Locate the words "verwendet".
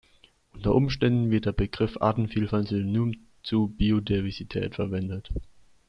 4.73-5.29